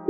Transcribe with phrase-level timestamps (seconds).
[0.00, 0.06] Hey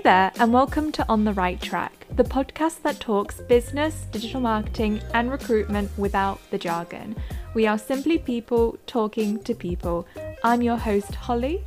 [0.00, 5.00] there, and welcome to On the Right Track, the podcast that talks business, digital marketing,
[5.14, 7.16] and recruitment without the jargon.
[7.54, 10.06] We are simply people talking to people.
[10.44, 11.64] I'm your host, Holly.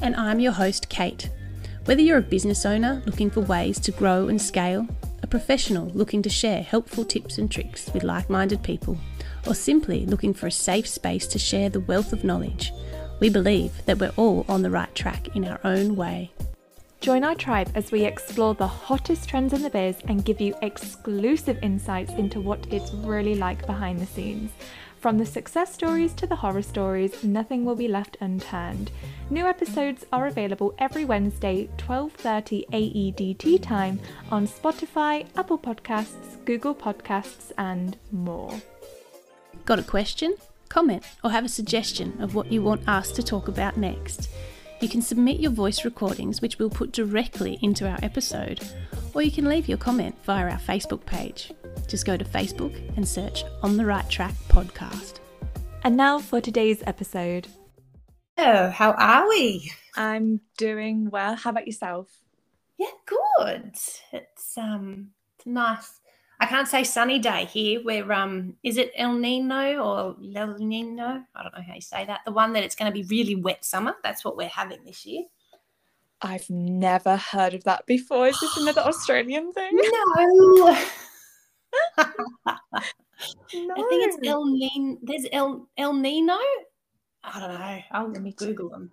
[0.00, 1.28] And I'm your host, Kate.
[1.86, 4.86] Whether you're a business owner looking for ways to grow and scale,
[5.22, 8.98] a professional looking to share helpful tips and tricks with like minded people,
[9.46, 12.72] or simply looking for a safe space to share the wealth of knowledge,
[13.18, 16.32] we believe that we're all on the right track in our own way.
[17.00, 20.54] Join our tribe as we explore the hottest trends in the biz and give you
[20.60, 24.50] exclusive insights into what it's really like behind the scenes.
[25.00, 28.90] From the success stories to the horror stories, nothing will be left unturned.
[29.30, 33.98] New episodes are available every Wednesday, 12:30 AEDT time
[34.30, 38.60] on Spotify, Apple Podcasts, Google Podcasts, and more.
[39.64, 40.34] Got a question,
[40.68, 44.28] comment, or have a suggestion of what you want us to talk about next?
[44.82, 48.60] You can submit your voice recordings, which we'll put directly into our episode,
[49.14, 51.52] or you can leave your comment via our Facebook page.
[51.88, 55.14] Just go to Facebook and search On the Right Track Podcast.
[55.82, 57.48] And now for today's episode.
[58.38, 59.72] Oh, how are we?
[59.96, 61.36] I'm doing well.
[61.36, 62.08] How about yourself?
[62.78, 63.74] Yeah, good.
[64.12, 66.00] It's um it's nice
[66.40, 67.82] I can't say sunny day here.
[67.82, 71.22] Where um, is it El Nino or El Nino?
[71.34, 72.20] I don't know how you say that.
[72.24, 73.94] The one that it's going to be really wet summer.
[74.02, 75.24] That's what we're having this year.
[76.22, 78.28] I've never heard of that before.
[78.28, 79.70] Is this another Australian thing?
[79.74, 80.78] No.
[81.98, 82.04] No.
[82.46, 84.98] I think it's El Nino.
[85.02, 86.38] There's El El Nino.
[87.22, 87.80] I don't know.
[87.92, 88.90] I'll let me Google them.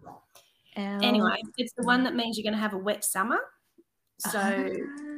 [0.75, 1.03] El...
[1.03, 3.39] Anyway, it's the one that means you're going to have a wet summer.
[4.19, 4.39] So.
[4.39, 5.17] Ah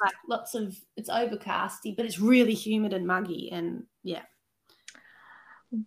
[0.00, 4.22] like lots of it's overcasty, but it's really humid and muggy, and yeah.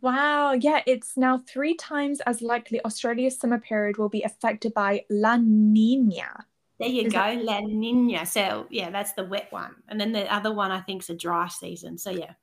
[0.01, 5.03] Wow, yeah, it's now three times as likely Australia's summer period will be affected by
[5.09, 6.45] La Nina.
[6.79, 7.43] There you is go, that...
[7.43, 8.25] La Nina.
[8.25, 11.15] So yeah, that's the wet one, and then the other one I think is a
[11.15, 11.97] dry season.
[11.97, 12.33] So yeah.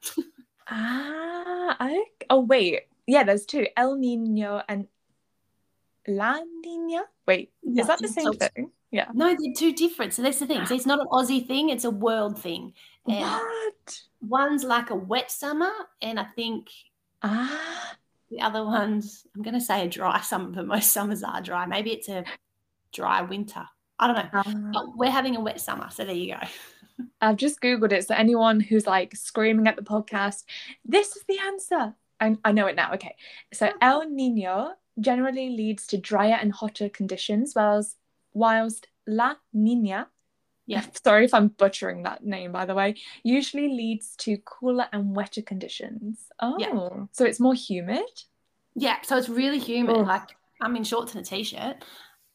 [0.69, 4.87] ah, I, oh wait, yeah, there's two, El Nino and
[6.07, 7.03] La Nina.
[7.27, 8.71] Wait, yeah, is that the same thing?
[8.93, 9.07] Yeah.
[9.13, 10.15] No, they're two different.
[10.15, 10.67] So that's the thing.
[10.67, 12.73] So it's not an Aussie thing, it's a world thing.
[13.09, 14.01] And what?
[14.21, 15.71] One's like a wet summer,
[16.01, 16.71] and I think
[17.23, 17.97] ah
[18.31, 21.67] the other one's I'm gonna say a dry summer, but most summers are dry.
[21.67, 22.25] Maybe it's a
[22.93, 23.65] dry winter.
[24.01, 24.81] I don't know.
[24.81, 26.41] Uh, we're having a wet summer, so there you go.
[27.21, 28.07] I've just googled it.
[28.07, 30.45] So anyone who's like screaming at the podcast,
[30.85, 31.95] this is the answer.
[32.19, 32.95] I, I know it now.
[32.95, 33.15] Okay.
[33.53, 37.97] So El Nino generally leads to drier and hotter conditions, whilst
[38.33, 40.09] whilst La Nina,
[40.67, 45.15] yeah, sorry if I'm butchering that name by the way, usually leads to cooler and
[45.15, 46.27] wetter conditions.
[46.41, 47.05] Oh, yeah.
[47.13, 48.09] so it's more humid?
[48.75, 49.97] Yeah, so it's really humid.
[49.97, 50.01] Oh.
[50.01, 51.77] Like I'm in shorts and a t-shirt.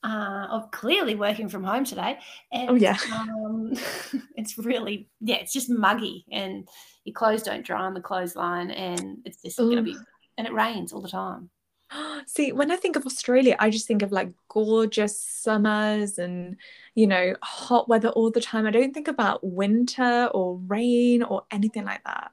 [0.05, 2.19] Uh, of clearly working from home today.
[2.51, 3.73] And, oh yeah, um,
[4.35, 6.67] it's really yeah, it's just muggy, and
[7.05, 9.97] your clothes don't dry on the clothesline, and it's just gonna be,
[10.37, 11.49] and it rains all the time.
[12.27, 16.57] See, when I think of Australia, I just think of like gorgeous summers and,
[16.93, 18.67] you know, hot weather all the time.
[18.67, 22.31] I don't think about winter or rain or anything like that.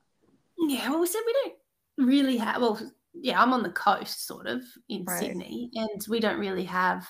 [0.59, 2.81] Yeah, well, we said we don't really have, well,
[3.15, 5.19] yeah, I'm on the coast sort of in right.
[5.19, 7.07] Sydney, and we don't really have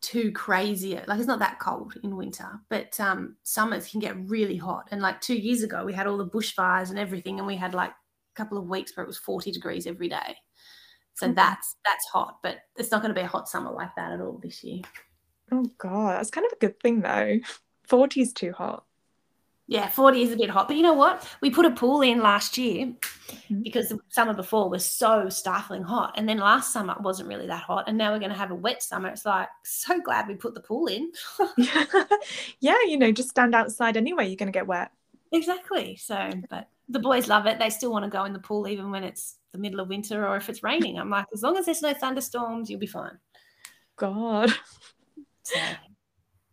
[0.00, 4.56] too crazy like it's not that cold in winter but um summers can get really
[4.56, 7.56] hot and like two years ago we had all the bushfires and everything and we
[7.56, 10.36] had like a couple of weeks where it was 40 degrees every day
[11.18, 11.34] so okay.
[11.34, 14.20] that's that's hot, but it's not going to be a hot summer like that at
[14.20, 14.82] all this year.
[15.50, 17.38] Oh god, that's kind of a good thing though.
[17.88, 18.84] 40 is too hot.
[19.70, 20.66] Yeah, 40 is a bit hot.
[20.66, 21.28] But you know what?
[21.42, 23.60] We put a pool in last year mm-hmm.
[23.60, 26.14] because the summer before was so stifling hot.
[26.16, 27.84] And then last summer it wasn't really that hot.
[27.86, 29.10] And now we're going to have a wet summer.
[29.10, 31.12] It's like, so glad we put the pool in.
[32.60, 34.26] yeah, you know, just stand outside anyway.
[34.26, 34.90] You're going to get wet.
[35.32, 35.96] Exactly.
[35.96, 37.58] So, but the boys love it.
[37.58, 40.26] They still want to go in the pool even when it's the middle of winter
[40.26, 40.98] or if it's raining.
[40.98, 43.18] I'm like, as long as there's no thunderstorms, you'll be fine.
[43.96, 44.50] God.
[45.42, 45.60] So,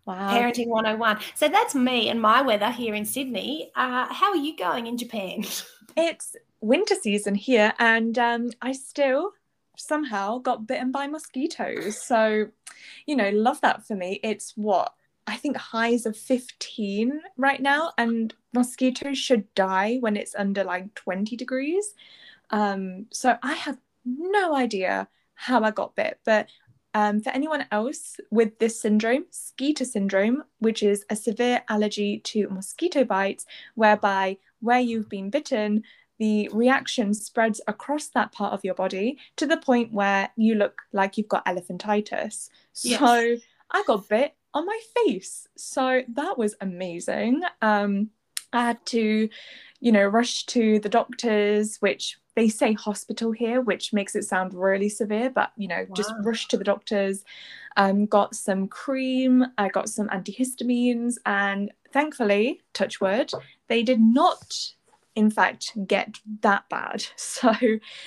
[0.05, 0.29] wow.
[0.29, 1.19] Parenting 101.
[1.35, 3.71] So that's me and my weather here in Sydney.
[3.75, 5.43] Uh, how are you going in Japan?
[5.97, 9.31] It's winter season here, and um, I still
[9.77, 12.01] somehow got bitten by mosquitoes.
[12.01, 12.47] So,
[13.05, 14.19] you know, love that for me.
[14.21, 14.93] It's what
[15.27, 20.93] I think highs of 15 right now, and mosquitoes should die when it's under like
[20.95, 21.93] 20 degrees.
[22.49, 26.49] Um, so I have no idea how I got bit, but
[26.95, 32.47] um, for anyone else with this syndrome, Skeeter syndrome, which is a severe allergy to
[32.47, 33.45] mosquito bites,
[33.75, 35.83] whereby where you've been bitten,
[36.19, 40.83] the reaction spreads across that part of your body to the point where you look
[40.93, 42.49] like you've got elephantitis.
[42.81, 42.99] Yes.
[42.99, 43.35] So
[43.71, 45.49] I got bit on my face.
[45.57, 47.41] So that was amazing.
[47.61, 48.09] Um,
[48.53, 49.27] I had to,
[49.81, 54.53] you know, rush to the doctors, which they say hospital here, which makes it sound
[54.53, 55.95] really severe, but you know, wow.
[55.95, 57.23] just rushed to the doctors.
[57.77, 63.31] Um, got some cream, I got some antihistamines, and thankfully, touch wood,
[63.67, 64.55] they did not,
[65.15, 67.05] in fact, get that bad.
[67.17, 67.53] So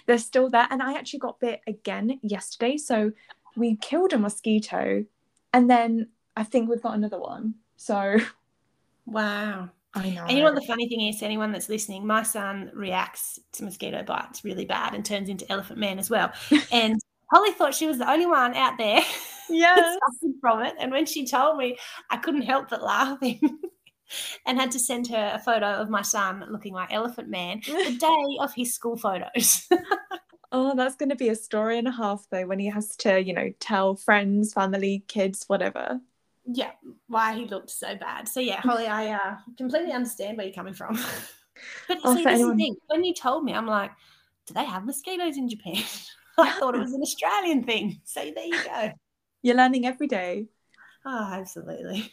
[0.07, 0.69] they're still there.
[0.71, 2.79] And I actually got bit again yesterday.
[2.79, 3.13] So
[3.57, 5.05] we killed a mosquito,
[5.53, 7.55] and then I think we've got another one.
[7.77, 8.19] So,
[9.07, 9.71] wow.
[9.95, 10.23] I know.
[10.23, 13.65] And you know what the funny thing is, anyone that's listening, my son reacts to
[13.65, 16.33] mosquito bites really bad and turns into elephant man as well.
[16.73, 17.01] And
[17.31, 19.01] Holly thought she was the only one out there
[19.51, 19.99] yes.
[20.41, 20.75] from it.
[20.79, 21.77] And when she told me,
[22.11, 23.41] I couldn't help but laughing.
[24.47, 27.97] and had to send her a photo of my son looking like Elephant Man the
[27.99, 29.69] day of his school photos.
[30.53, 33.23] oh, that's going to be a story and a half, though, when he has to,
[33.23, 36.01] you know, tell friends, family, kids, whatever
[36.51, 36.71] yeah,
[37.09, 38.27] why he looked so bad.
[38.27, 40.95] So yeah, Holly, I uh, completely understand where you're coming from.
[41.89, 42.57] but oh, see, this anyone...
[42.57, 42.77] thing.
[42.87, 43.91] When you told me, I'm like,
[44.47, 45.83] do they have mosquitoes in Japan?
[46.39, 48.01] I thought it was an Australian thing.
[48.05, 48.93] So there you go.
[49.43, 50.47] You're learning every day.
[51.05, 52.11] Oh, absolutely.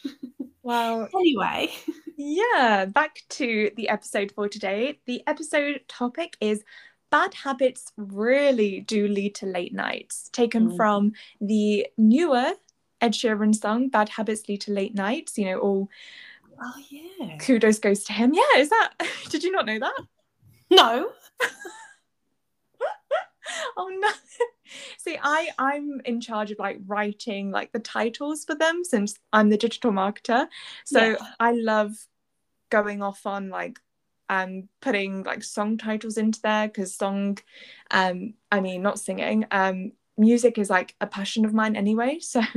[0.62, 1.72] Well, anyway.
[2.16, 5.00] Yeah, back to the episode for today.
[5.06, 6.64] The episode topic is
[7.10, 10.76] bad habits really do lead to late nights, taken mm.
[10.76, 12.52] from the newer
[13.00, 15.88] Ed Sheeran song, Bad Habits Lead to Late Nights, you know, all
[16.60, 17.36] Oh yeah.
[17.38, 18.32] Kudos goes to him.
[18.34, 18.92] Yeah, is that
[19.28, 19.98] did you not know that?
[20.70, 21.10] No.
[23.76, 24.08] oh no.
[24.98, 29.50] See, I I'm in charge of like writing like the titles for them since I'm
[29.50, 30.48] the digital marketer.
[30.84, 31.16] So yeah.
[31.38, 31.94] I love
[32.70, 33.78] going off on like
[34.28, 37.38] um putting like song titles into there because song
[37.92, 42.18] um I mean not singing um music is like a passion of mine anyway.
[42.20, 42.40] So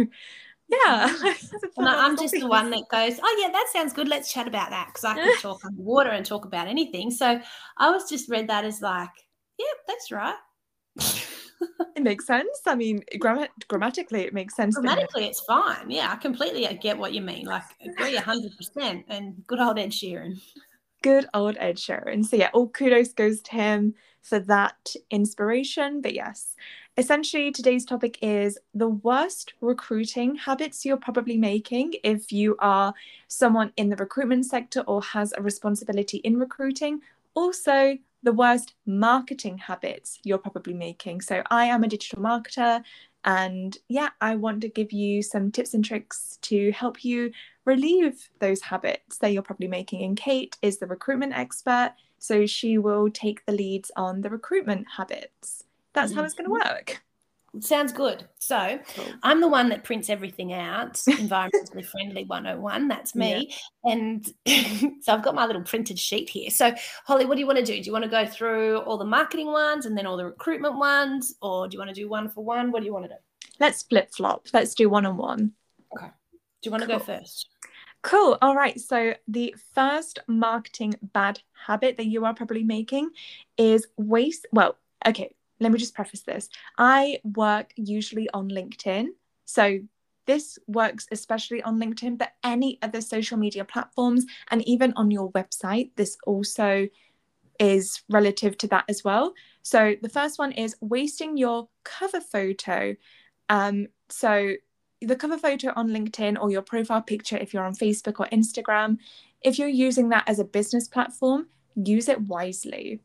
[0.69, 1.09] yeah.
[1.09, 1.61] Mm.
[1.77, 4.07] no, I'm just the one that goes, oh yeah, that sounds good.
[4.07, 7.11] Let's chat about that because I can talk underwater and talk about anything.
[7.11, 7.39] So
[7.77, 9.09] I was just read that as like,
[9.57, 10.35] yeah, that's right.
[11.95, 12.61] it makes sense.
[12.65, 14.75] I mean, gram- grammatically, it makes sense.
[14.75, 15.89] Grammatically, it's fine.
[15.89, 17.45] Yeah, I completely get what you mean.
[17.45, 19.05] Like, agree hundred percent.
[19.09, 20.39] And good old Ed Sheeran.
[21.01, 22.25] Good old Ed Sheeran.
[22.25, 26.01] So yeah, all kudos goes to him for that inspiration.
[26.01, 26.55] But yes,
[26.99, 32.93] Essentially, today's topic is the worst recruiting habits you're probably making if you are
[33.29, 36.99] someone in the recruitment sector or has a responsibility in recruiting.
[37.35, 41.21] Also, the worst marketing habits you're probably making.
[41.21, 42.83] So, I am a digital marketer,
[43.23, 47.31] and yeah, I want to give you some tips and tricks to help you
[47.63, 50.03] relieve those habits that you're probably making.
[50.03, 54.85] And Kate is the recruitment expert, so she will take the leads on the recruitment
[54.97, 55.63] habits
[55.93, 56.75] that's how it's going to mm-hmm.
[56.75, 57.01] work.
[57.61, 58.25] Sounds good.
[58.37, 59.05] So cool.
[59.23, 62.87] I'm the one that prints everything out, environmentally friendly 101.
[62.87, 63.51] That's me.
[63.83, 63.93] Yeah.
[63.93, 64.25] And
[65.03, 66.51] so I've got my little printed sheet here.
[66.51, 66.73] So,
[67.05, 67.73] Holly, what do you want to do?
[67.81, 70.77] Do you want to go through all the marketing ones and then all the recruitment
[70.77, 71.35] ones?
[71.41, 72.71] Or do you want to do one for one?
[72.71, 73.15] What do you want to do?
[73.59, 74.47] Let's flip flop.
[74.53, 75.53] Let's do one on one.
[75.97, 76.07] Okay.
[76.07, 76.99] Do you want cool.
[76.99, 77.49] to go first?
[78.03, 78.37] Cool.
[78.41, 78.79] All right.
[78.79, 83.09] So, the first marketing bad habit that you are probably making
[83.57, 84.45] is waste.
[84.51, 86.49] Well, okay let me just preface this.
[86.77, 89.07] I work usually on LinkedIn.
[89.45, 89.79] So
[90.25, 95.31] this works especially on LinkedIn, but any other social media platforms and even on your
[95.31, 96.87] website, this also
[97.59, 99.33] is relative to that as well.
[99.63, 102.95] So the first one is wasting your cover photo.
[103.49, 104.53] Um, so
[105.01, 108.97] the cover photo on LinkedIn or your profile picture if you're on Facebook or Instagram,
[109.41, 113.01] if you're using that as a business platform, use it wisely.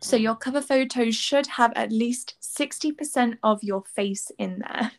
[0.00, 4.92] So your cover photo should have at least 60% of your face in there.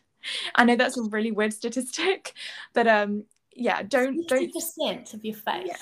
[0.54, 2.34] I know that's a really weird statistic,
[2.74, 3.24] but um
[3.54, 5.66] yeah, don't 60% don't percent of your face.
[5.66, 5.76] Yeah.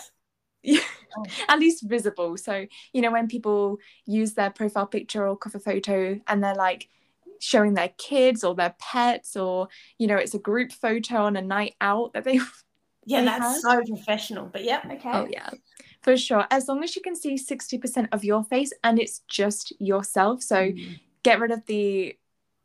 [0.62, 0.80] Yeah.
[1.18, 1.25] Oh.
[1.49, 2.37] at least visible.
[2.37, 6.90] So, you know, when people use their profile picture or cover photo and they're like
[7.40, 9.68] showing their kids or their pets or,
[9.99, 12.38] you know, it's a group photo on a night out that they
[13.06, 14.46] Yeah, they that's so professional.
[14.46, 15.11] But yeah, okay.
[15.11, 15.49] Oh yeah
[16.06, 16.46] for sure.
[16.52, 20.40] As long as you can see 60% of your face and it's just yourself.
[20.40, 21.00] So mm.
[21.25, 22.16] get rid of the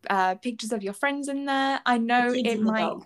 [0.07, 1.81] uh, pictures of your friends in there.
[1.83, 2.99] I know it might.
[2.99, 3.05] The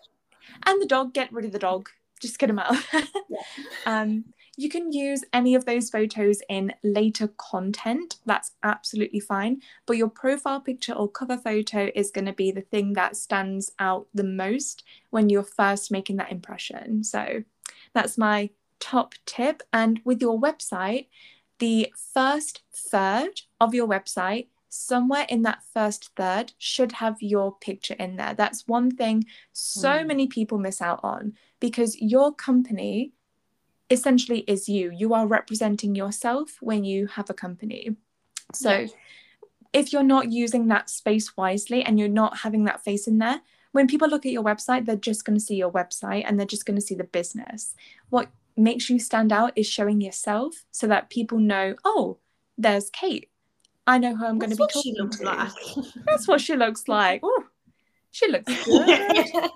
[0.66, 1.90] and the dog, get rid of the dog.
[2.22, 2.76] just get them out.
[2.94, 3.40] yeah.
[3.86, 4.26] um,
[4.58, 8.18] you can use any of those photos in later content.
[8.26, 9.62] That's absolutely fine.
[9.86, 13.72] But your profile picture or cover photo is going to be the thing that stands
[13.80, 17.06] out the most when you're first making that impression.
[17.06, 17.44] So
[17.94, 18.50] that's my
[18.80, 19.64] top tip.
[19.74, 21.08] And with your website,
[21.60, 27.96] the first third of your website somewhere in that first third should have your picture
[27.98, 28.34] in there.
[28.34, 30.08] That's one thing so mm.
[30.08, 33.14] many people miss out on because your company
[33.90, 34.92] essentially is you.
[34.92, 37.96] You are representing yourself when you have a company.
[38.54, 38.88] So
[39.74, 43.42] if you're not using that space wisely and you're not having that face in there,
[43.72, 46.48] when people look at your website, they're just going to see your website and they're
[46.48, 47.76] just going to see the business.
[48.10, 52.18] What makes you stand out is showing yourself so that people know, oh,
[52.58, 53.30] there's Kate.
[53.88, 55.24] I know who I'm going to be talking to.
[55.24, 55.52] Like.
[56.06, 57.24] That's what she looks like.
[57.24, 57.46] Ooh,
[58.12, 59.28] she looks good.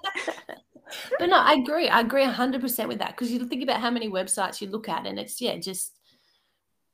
[1.20, 1.88] but no, I agree.
[1.88, 5.08] I agree 100% with that because you think about how many websites you look at
[5.08, 5.98] and it's, yeah, just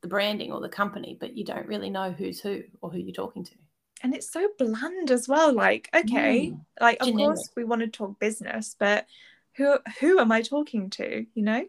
[0.01, 3.13] the branding or the company, but you don't really know who's who or who you're
[3.13, 3.55] talking to.
[4.03, 5.53] And it's so bland as well.
[5.53, 6.59] Like, okay, mm.
[6.79, 9.07] like, of course, we want to talk business, but
[9.55, 11.25] who who am I talking to?
[11.33, 11.65] You know?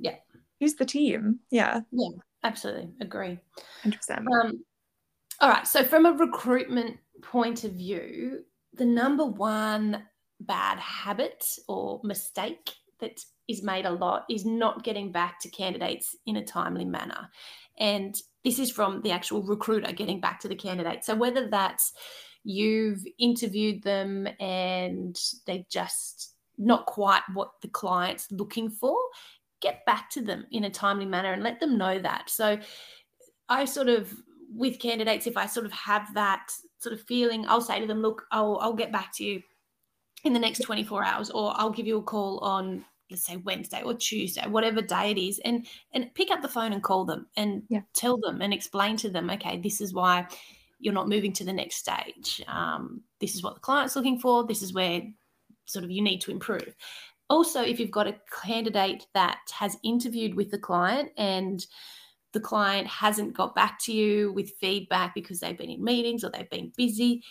[0.00, 0.16] Yeah.
[0.58, 1.40] Who's the team?
[1.50, 1.80] Yeah.
[1.92, 2.08] Yeah,
[2.42, 2.90] absolutely.
[3.00, 3.38] Agree.
[3.84, 4.18] 100%.
[4.18, 4.64] Um,
[5.40, 5.66] all right.
[5.66, 10.04] So, from a recruitment point of view, the number one
[10.40, 16.14] bad habit or mistake that is made a lot is not getting back to candidates
[16.26, 17.28] in a timely manner.
[17.78, 18.14] And
[18.44, 21.04] this is from the actual recruiter getting back to the candidate.
[21.04, 21.92] So whether that's
[22.44, 28.96] you've interviewed them and they've just not quite what the client's looking for,
[29.60, 32.30] get back to them in a timely manner and let them know that.
[32.30, 32.58] So
[33.48, 34.12] I sort of
[34.54, 38.02] with candidates, if I sort of have that sort of feeling, I'll say to them,
[38.02, 39.42] look, I'll, I'll get back to you
[40.24, 43.82] in the next 24 hours or I'll give you a call on let's say Wednesday
[43.82, 47.26] or Tuesday, whatever day it is, and and pick up the phone and call them
[47.36, 47.80] and yeah.
[47.92, 50.26] tell them and explain to them, okay, this is why
[50.78, 52.42] you're not moving to the next stage.
[52.46, 54.46] Um, this is what the client's looking for.
[54.46, 55.02] This is where
[55.66, 56.74] sort of you need to improve.
[57.30, 61.64] Also, if you've got a candidate that has interviewed with the client and
[62.32, 66.30] the client hasn't got back to you with feedback because they've been in meetings or
[66.30, 67.22] they've been busy,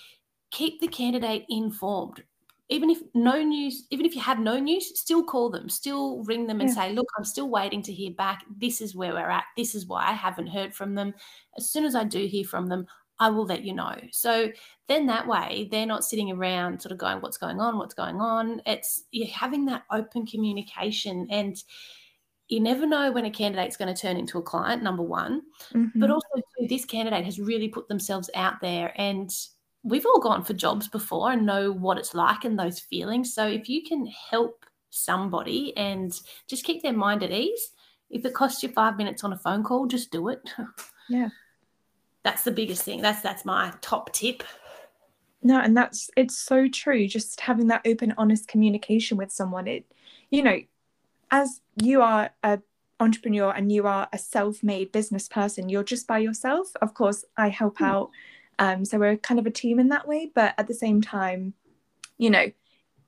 [0.51, 2.23] keep the candidate informed
[2.69, 6.45] even if no news, even if you have no news, still call them, still ring
[6.45, 6.75] them and yeah.
[6.75, 8.45] say, look, I'm still waiting to hear back.
[8.57, 9.45] This is where we're at.
[9.57, 11.15] This is why I haven't heard from them.
[11.57, 12.85] As soon as I do hear from them,
[13.19, 13.95] I will let you know.
[14.11, 14.51] So
[14.87, 17.77] then that way they're not sitting around sort of going, what's going on?
[17.77, 18.61] What's going on?
[18.65, 21.61] It's you're having that open communication and
[22.47, 25.43] you never know when a candidate's going to turn into a client, number one.
[25.73, 25.99] Mm-hmm.
[25.99, 29.31] But also, too, this candidate has really put themselves out there and
[29.83, 33.33] we've all gone for jobs before and know what it's like and those feelings.
[33.33, 36.11] So if you can help somebody and
[36.47, 37.71] just keep their mind at ease,
[38.09, 40.41] if it costs you five minutes on a phone call, just do it.
[41.11, 41.29] Yeah.
[42.23, 43.01] That's the biggest thing.
[43.01, 44.43] That's that's my top tip.
[45.41, 47.07] No, and that's it's so true.
[47.07, 49.67] Just having that open, honest communication with someone.
[49.67, 49.85] It,
[50.29, 50.59] you know,
[51.31, 52.59] as you are a
[52.99, 56.67] entrepreneur and you are a self-made business person, you're just by yourself.
[56.81, 57.85] Of course, I help hmm.
[57.85, 58.09] out
[58.59, 60.29] um, so we're kind of a team in that way.
[60.35, 61.53] But at the same time,
[62.17, 62.51] you know,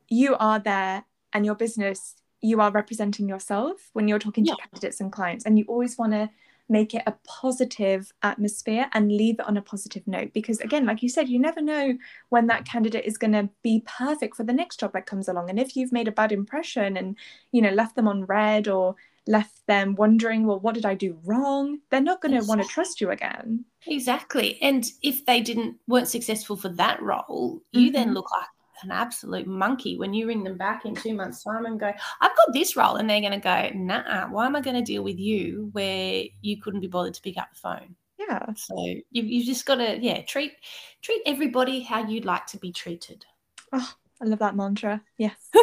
[0.07, 1.03] you are there
[1.33, 4.55] and your business, you are representing yourself when you're talking yeah.
[4.55, 5.45] to candidates and clients.
[5.45, 6.29] And you always want to
[6.71, 11.03] make it a positive atmosphere and leave it on a positive note because again like
[11.03, 11.97] you said you never know
[12.29, 15.49] when that candidate is going to be perfect for the next job that comes along
[15.49, 17.17] and if you've made a bad impression and
[17.51, 18.95] you know left them on red or
[19.27, 21.79] left them wondering, well, what did I do wrong?
[21.89, 22.57] They're not going to exactly.
[22.57, 23.65] want to trust you again.
[23.87, 24.61] Exactly.
[24.61, 27.93] And if they didn't weren't successful for that role, you mm-hmm.
[27.93, 28.47] then look like
[28.83, 31.87] an absolute monkey when you ring them back in two months' time and go,
[32.21, 32.95] I've got this role.
[32.95, 36.23] And they're going to go, nah, why am I going to deal with you where
[36.41, 37.95] you couldn't be bothered to pick up the phone?
[38.19, 38.45] Yeah.
[38.55, 40.53] So you, you've just got to, yeah, treat
[41.01, 43.25] treat everybody how you'd like to be treated.
[43.73, 45.01] Oh, I love that mantra.
[45.17, 45.49] Yes.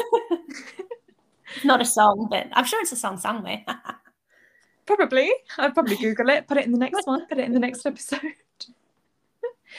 [1.64, 3.64] not a song, but I'm sure it's a song somewhere.
[4.86, 5.32] probably.
[5.58, 7.84] I'll probably Google it, put it in the next one, put it in the next
[7.86, 8.20] episode.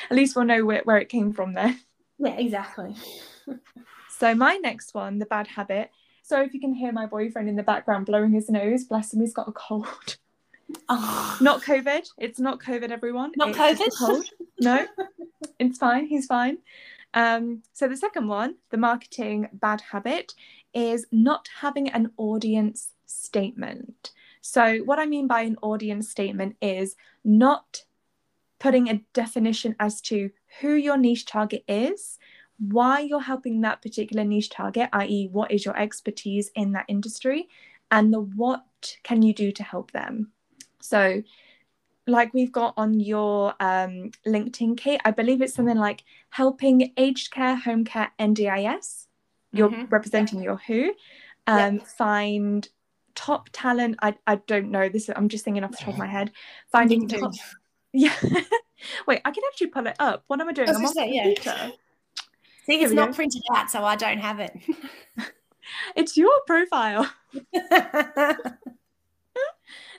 [0.09, 1.75] At least we'll know where, where it came from there.
[2.19, 2.95] Yeah, exactly.
[4.17, 5.91] so my next one, the bad habit.
[6.21, 9.21] So if you can hear my boyfriend in the background blowing his nose, bless him,
[9.21, 10.17] he's got a cold.
[10.87, 11.37] Oh.
[11.41, 12.07] Not COVID.
[12.17, 13.31] It's not COVID, everyone.
[13.35, 13.97] Not it's COVID.
[13.97, 14.25] Cold.
[14.59, 14.85] No,
[15.59, 16.05] it's fine.
[16.05, 16.59] He's fine.
[17.13, 20.33] Um, so the second one, the marketing bad habit,
[20.73, 24.11] is not having an audience statement.
[24.41, 27.83] So, what I mean by an audience statement is not
[28.59, 30.29] putting a definition as to
[30.61, 32.17] who your niche target is,
[32.59, 37.47] why you're helping that particular niche target, i.e., what is your expertise in that industry,
[37.91, 38.63] and the what
[39.03, 40.31] can you do to help them.
[40.81, 41.23] So,
[42.05, 47.31] like we've got on your um, LinkedIn, Kate, I believe it's something like helping aged
[47.31, 49.05] care, home care, NDIS.
[49.51, 49.85] You're mm-hmm.
[49.85, 50.93] representing your who.
[51.47, 52.67] Um, Find
[53.15, 53.97] top talent.
[54.01, 55.09] I, I don't know this.
[55.15, 56.31] I'm just thinking off the top of my head.
[56.71, 57.33] Finding top.
[57.93, 58.15] Yeah.
[59.07, 60.23] Wait, I can actually pull it up.
[60.27, 60.69] What am I doing?
[60.69, 61.71] I am on say, yeah.
[62.65, 63.15] See, it's not go.
[63.15, 64.55] printed out, so I don't have it.
[65.95, 67.11] it's your profile.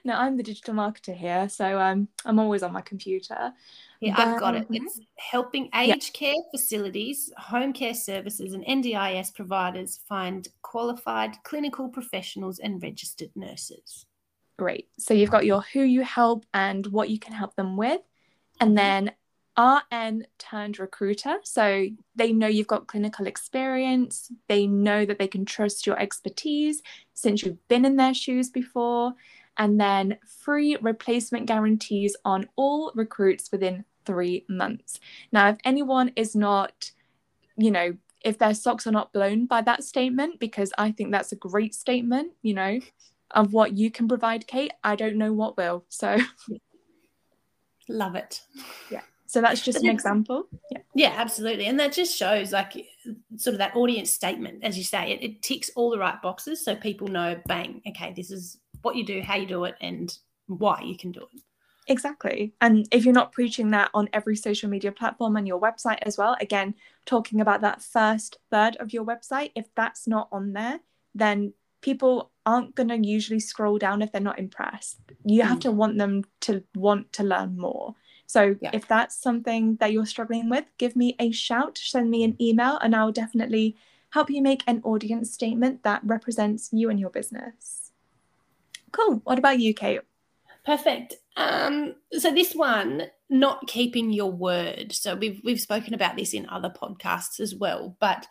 [0.04, 3.52] no, I'm the digital marketer here, so um, I'm always on my computer.
[4.00, 4.66] Yeah, but, I've got it.
[4.70, 6.28] It's helping aged yeah.
[6.30, 14.06] care facilities, home care services, and NDIS providers find qualified clinical professionals and registered nurses.
[14.60, 14.88] Great.
[14.98, 18.02] So you've got your who you help and what you can help them with,
[18.60, 19.06] and mm-hmm.
[19.56, 21.38] then RN turned recruiter.
[21.44, 24.30] So they know you've got clinical experience.
[24.48, 26.82] They know that they can trust your expertise
[27.14, 29.14] since you've been in their shoes before.
[29.56, 35.00] And then free replacement guarantees on all recruits within three months.
[35.32, 36.90] Now, if anyone is not,
[37.56, 41.32] you know, if their socks are not blown by that statement, because I think that's
[41.32, 42.80] a great statement, you know,
[43.32, 45.84] of what you can provide, Kate, I don't know what will.
[45.88, 46.18] So,
[47.88, 48.40] love it.
[48.90, 49.02] Yeah.
[49.26, 50.48] So that's just an example.
[50.72, 50.78] Yeah.
[50.94, 51.66] Yeah, absolutely.
[51.66, 52.74] And that just shows like
[53.36, 56.64] sort of that audience statement, as you say, it, it ticks all the right boxes
[56.64, 60.18] so people know, bang, okay, this is what you do, how you do it, and
[60.48, 61.42] why you can do it.
[61.86, 62.54] Exactly.
[62.60, 66.18] And if you're not preaching that on every social media platform and your website as
[66.18, 66.74] well, again,
[67.06, 70.80] talking about that first third of your website, if that's not on there,
[71.14, 74.98] then people aren't going to usually scroll down if they're not impressed.
[75.24, 75.62] You have mm.
[75.62, 77.94] to want them to want to learn more.
[78.26, 78.70] So yeah.
[78.72, 82.78] if that's something that you're struggling with, give me a shout, send me an email,
[82.78, 83.76] and I'll definitely
[84.10, 87.90] help you make an audience statement that represents you and your business.
[88.92, 89.20] Cool.
[89.24, 90.00] What about you, Kate?
[90.64, 91.14] Perfect.
[91.36, 94.92] Um, so this one, not keeping your word.
[94.92, 98.26] So we've we've spoken about this in other podcasts as well, but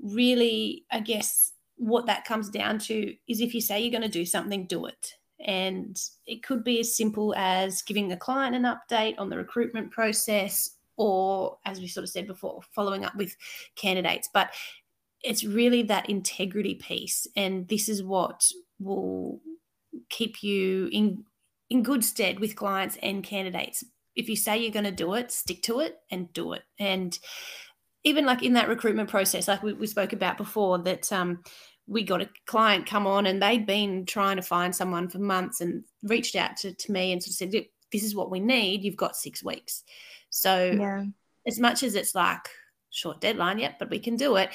[0.00, 1.52] really, I guess
[1.82, 4.86] what that comes down to is if you say you're going to do something, do
[4.86, 5.14] it.
[5.44, 9.90] And it could be as simple as giving a client an update on the recruitment
[9.90, 13.36] process, or as we sort of said before, following up with
[13.74, 14.28] candidates.
[14.32, 14.50] But
[15.22, 17.26] it's really that integrity piece.
[17.34, 18.44] And this is what
[18.78, 19.40] will
[20.08, 21.24] keep you in
[21.70, 23.82] in good stead with clients and candidates.
[24.14, 26.62] If you say you're going to do it, stick to it and do it.
[26.78, 27.18] And
[28.04, 31.42] even like in that recruitment process, like we, we spoke about before, that um,
[31.86, 35.60] we got a client come on and they'd been trying to find someone for months
[35.60, 38.84] and reached out to, to me and sort of said, this is what we need.
[38.84, 39.82] You've got six weeks.
[40.30, 41.04] So yeah.
[41.46, 42.48] as much as it's like
[42.90, 44.50] short deadline, yep, but we can do it.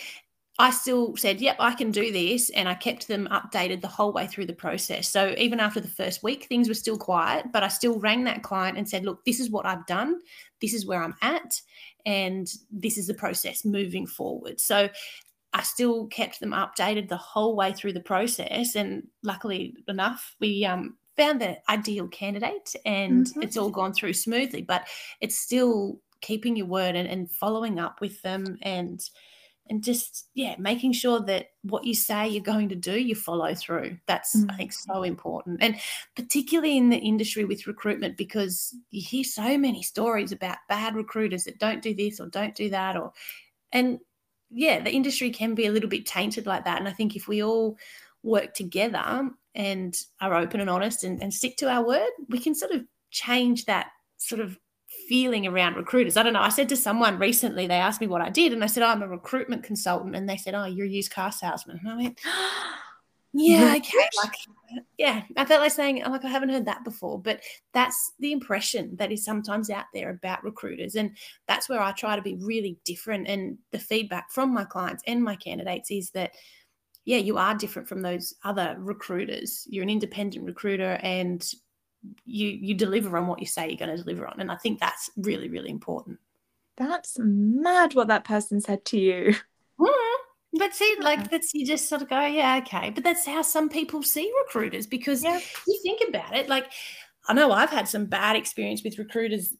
[0.59, 2.49] I still said, yep, I can do this.
[2.49, 5.07] And I kept them updated the whole way through the process.
[5.07, 8.41] So even after the first week, things were still quiet, but I still rang that
[8.41, 10.19] client and said, look, this is what I've done.
[10.59, 11.61] This is where I'm at.
[12.07, 14.59] And this is the process moving forward.
[14.59, 14.89] So
[15.57, 18.75] I still kept them updated the whole way through the process.
[18.75, 23.41] And luckily enough, we um, found the ideal candidate and mm-hmm.
[23.41, 24.61] it's all gone through smoothly.
[24.61, 24.87] But
[25.19, 29.01] it's still keeping your word and, and following up with them and
[29.69, 33.53] and just yeah making sure that what you say you're going to do you follow
[33.53, 34.49] through that's mm-hmm.
[34.49, 35.03] i think so mm-hmm.
[35.03, 35.75] important and
[36.15, 41.43] particularly in the industry with recruitment because you hear so many stories about bad recruiters
[41.43, 43.11] that don't do this or don't do that or
[43.73, 43.99] and
[44.49, 46.79] yeah, the industry can be a little bit tainted like that.
[46.79, 47.77] And I think if we all
[48.23, 52.55] work together and are open and honest and, and stick to our word, we can
[52.55, 54.57] sort of change that sort of
[55.07, 56.17] feeling around recruiters.
[56.17, 56.41] I don't know.
[56.41, 58.87] I said to someone recently, they asked me what I did, and I said, oh,
[58.87, 60.15] I'm a recruitment consultant.
[60.15, 61.79] And they said, Oh, you're a used car salesman.
[61.81, 62.19] And I went,
[63.33, 64.09] Yeah, okay.
[64.23, 64.33] Like,
[64.97, 67.41] yeah, I felt like saying, oh, like, I haven't heard that before, but
[67.73, 70.95] that's the impression that is sometimes out there about recruiters.
[70.95, 71.15] And
[71.47, 73.27] that's where I try to be really different.
[73.27, 76.31] And the feedback from my clients and my candidates is that,
[77.05, 79.67] yeah, you are different from those other recruiters.
[79.69, 81.45] You're an independent recruiter and
[82.25, 84.39] you you deliver on what you say you're going to deliver on.
[84.39, 86.19] And I think that's really, really important.
[86.77, 89.35] That's mad what that person said to you.
[89.79, 90.23] Mm-hmm.
[90.53, 92.89] But see, like that's you just sort of go, yeah, okay.
[92.89, 95.39] But that's how some people see recruiters because yeah.
[95.67, 96.47] you think about it.
[96.47, 96.71] Like,
[97.27, 99.55] I know I've had some bad experience with recruiters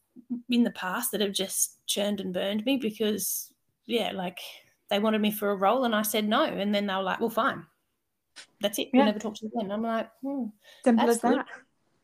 [0.50, 3.52] in the past that have just churned and burned me because,
[3.86, 4.40] yeah, like
[4.90, 7.20] they wanted me for a role and I said no, and then they were like,
[7.20, 7.66] well, fine,
[8.62, 8.90] that's it.
[8.94, 9.72] We'll never talk to you again.
[9.72, 10.46] I'm like, hmm,
[10.84, 11.46] simple as that.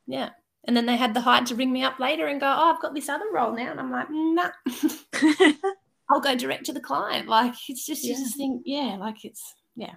[0.08, 0.30] Yeah.
[0.66, 2.82] And then they had the height to ring me up later and go, oh, I've
[2.82, 4.52] got this other role now, and I'm like, nah.
[6.10, 7.28] I'll go direct to the client.
[7.28, 8.12] Like it's just, yeah.
[8.12, 9.96] you just think, yeah, like it's, yeah.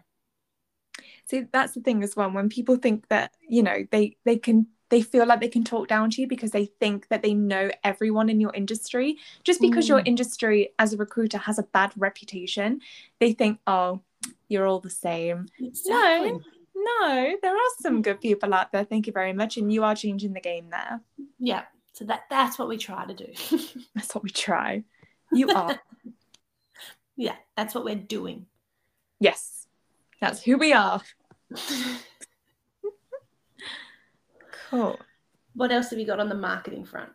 [1.26, 2.30] See, that's the thing as well.
[2.30, 5.88] When people think that, you know, they, they can they feel like they can talk
[5.88, 9.16] down to you because they think that they know everyone in your industry.
[9.44, 9.88] Just because mm.
[9.88, 12.80] your industry as a recruiter has a bad reputation,
[13.18, 14.00] they think, oh,
[14.48, 15.48] you're all the same.
[15.58, 16.32] Exactly.
[16.32, 16.40] No,
[16.76, 18.84] no, there are some good people out there.
[18.84, 19.56] Thank you very much.
[19.56, 21.00] And you are changing the game there.
[21.38, 21.64] Yeah.
[21.92, 23.26] So that that's what we try to do.
[23.94, 24.84] that's what we try.
[25.32, 25.78] You are.
[27.16, 28.46] yeah, that's what we're doing.
[29.20, 29.66] Yes.
[30.20, 31.02] That's who we are.
[34.70, 34.98] cool.
[35.54, 37.10] What else have you got on the marketing front?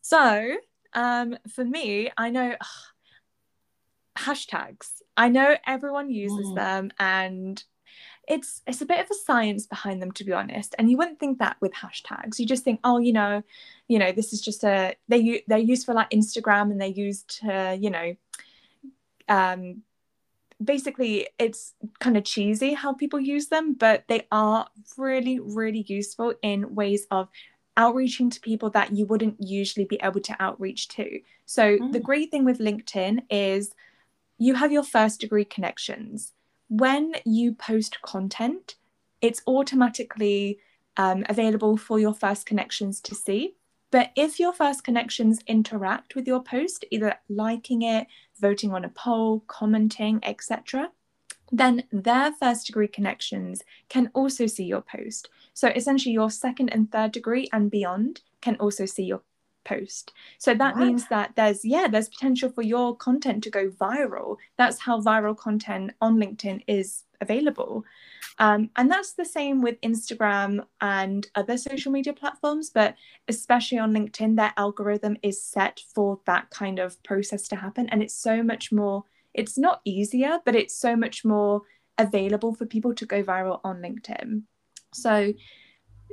[0.00, 0.56] So,
[0.92, 2.66] um, for me, I know ugh,
[4.16, 5.02] hashtags.
[5.16, 6.54] I know everyone uses mm.
[6.54, 7.62] them and
[8.28, 11.20] it's it's a bit of a science behind them to be honest and you wouldn't
[11.20, 12.38] think that with hashtags.
[12.38, 13.42] You just think oh you know
[13.88, 17.40] you know this is just a they they're used for like instagram and they're used
[17.40, 18.16] to you know
[19.28, 19.82] um
[20.62, 26.32] basically it's kind of cheesy how people use them but they are really really useful
[26.42, 27.28] in ways of
[27.76, 31.20] outreaching to people that you wouldn't usually be able to outreach to.
[31.46, 31.92] So mm.
[31.92, 33.74] the great thing with linkedin is
[34.38, 36.32] you have your first degree connections
[36.68, 38.76] when you post content,
[39.20, 40.58] it's automatically
[40.96, 43.54] um, available for your first connections to see.
[43.90, 48.08] But if your first connections interact with your post, either liking it,
[48.40, 50.90] voting on a poll, commenting, etc.,
[51.52, 55.28] then their first degree connections can also see your post.
[55.52, 59.22] So essentially, your second and third degree and beyond can also see your
[59.64, 60.12] post.
[60.38, 60.84] So that wow.
[60.84, 64.36] means that there's yeah, there's potential for your content to go viral.
[64.56, 67.84] That's how viral content on LinkedIn is available.
[68.38, 72.96] Um, and that's the same with Instagram and other social media platforms, but
[73.28, 77.88] especially on LinkedIn, their algorithm is set for that kind of process to happen.
[77.90, 81.62] And it's so much more, it's not easier, but it's so much more
[81.98, 84.42] available for people to go viral on LinkedIn.
[84.92, 85.32] So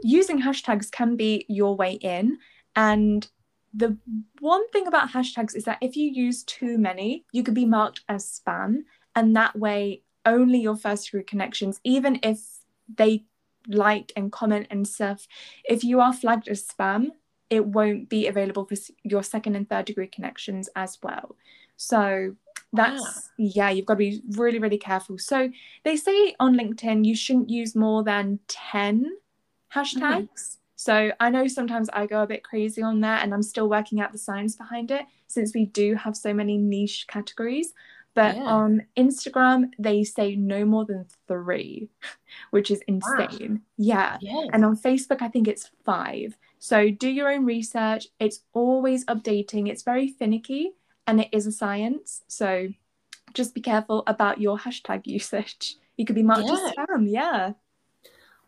[0.04, 2.38] using hashtags can be your way in.
[2.76, 3.28] And
[3.74, 3.98] the
[4.40, 8.02] one thing about hashtags is that if you use too many, you could be marked
[8.10, 8.84] as spam.
[9.16, 12.42] And that way, only your first degree connections, even if
[12.94, 13.26] they
[13.68, 15.28] like and comment and stuff,
[15.64, 17.12] if you are flagged as spam,
[17.50, 21.36] it won't be available for your second and third degree connections as well.
[21.78, 22.36] So
[22.74, 25.18] that's yeah, you've got to be really, really careful.
[25.18, 25.50] So
[25.84, 29.18] they say on LinkedIn you shouldn't use more than 10
[29.74, 29.98] hashtags.
[30.00, 30.61] Mm-hmm.
[30.82, 34.02] So I know sometimes I go a bit crazy on that and I'm still working
[34.02, 37.72] out the science behind it since we do have so many niche categories.
[38.16, 38.46] But yeah.
[38.46, 41.90] on Instagram, they say no more than three,
[42.50, 43.52] which is insane.
[43.52, 43.60] Wow.
[43.78, 44.18] Yeah.
[44.22, 44.50] Yes.
[44.54, 46.36] And on Facebook, I think it's five.
[46.58, 48.08] So do your own research.
[48.20, 50.72] It's always updating, it's very finicky
[51.06, 52.24] and it is a science.
[52.28, 52.70] So
[53.36, 55.76] just be careful about your hashtag usage.
[55.96, 56.54] You could be marked yeah.
[56.54, 57.06] as spam.
[57.08, 57.54] Yeah.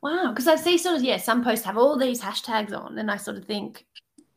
[0.04, 3.10] Wow, because I see sort of yeah, some posts have all these hashtags on, and
[3.10, 3.86] I sort of think,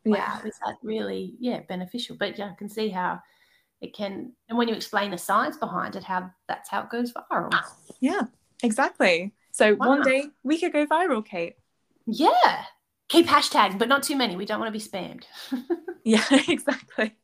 [0.05, 0.47] wow, yeah.
[0.47, 2.17] is that really yeah beneficial?
[2.17, 3.21] But yeah, I can see how
[3.81, 7.13] it can, and when you explain the science behind it, how that's how it goes
[7.13, 7.53] viral.
[7.99, 8.23] Yeah,
[8.63, 9.35] exactly.
[9.51, 9.89] So wow.
[9.89, 11.57] one day we could go viral, Kate.
[12.07, 12.65] Yeah,
[13.09, 14.37] keep hashtags, but not too many.
[14.37, 15.25] We don't want to be spammed.
[16.05, 17.17] yeah, exactly.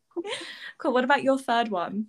[0.78, 0.92] Cool.
[0.92, 2.06] What about your third one?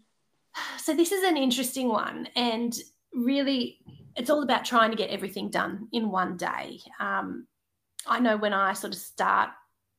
[0.79, 2.75] So this is an interesting one, and
[3.13, 3.77] really
[4.15, 6.79] it's all about trying to get everything done in one day.
[6.99, 7.47] Um,
[8.05, 9.49] I know when I sort of start